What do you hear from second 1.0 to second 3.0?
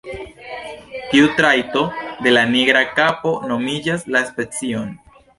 Tiu trajto de la nigra